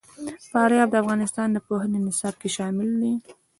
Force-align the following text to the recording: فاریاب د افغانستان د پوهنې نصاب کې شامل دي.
فاریاب 0.51 0.89
د 0.91 0.95
افغانستان 1.03 1.47
د 1.51 1.57
پوهنې 1.67 1.99
نصاب 2.05 2.35
کې 2.41 2.49
شامل 2.57 2.89
دي. 3.01 3.13